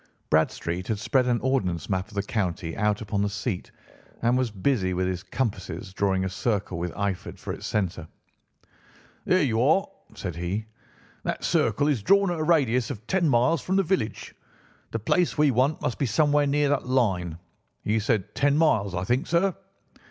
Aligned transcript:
Bradstreet 0.31 0.87
had 0.87 0.97
spread 0.97 1.27
an 1.27 1.39
ordnance 1.41 1.87
map 1.87 2.07
of 2.07 2.15
the 2.15 2.23
county 2.23 2.75
out 2.75 3.01
upon 3.01 3.21
the 3.21 3.29
seat 3.29 3.69
and 4.23 4.35
was 4.35 4.49
busy 4.49 4.95
with 4.95 5.05
his 5.05 5.21
compasses 5.21 5.93
drawing 5.93 6.25
a 6.25 6.27
circle 6.29 6.79
with 6.79 6.91
Eyford 6.93 7.37
for 7.37 7.53
its 7.53 7.67
centre. 7.67 8.07
"There 9.25 9.43
you 9.43 9.61
are," 9.61 9.85
said 10.15 10.35
he. 10.37 10.65
"That 11.21 11.43
circle 11.43 11.87
is 11.87 12.01
drawn 12.01 12.31
at 12.31 12.39
a 12.39 12.43
radius 12.43 12.89
of 12.89 13.05
ten 13.05 13.29
miles 13.29 13.61
from 13.61 13.75
the 13.75 13.83
village. 13.83 14.33
The 14.89 14.97
place 14.97 15.37
we 15.37 15.51
want 15.51 15.83
must 15.83 15.99
be 15.99 16.07
somewhere 16.07 16.47
near 16.47 16.69
that 16.69 16.87
line. 16.87 17.37
You 17.83 17.99
said 17.99 18.33
ten 18.33 18.57
miles, 18.57 18.95
I 18.95 19.03
think, 19.03 19.27
sir." 19.27 19.55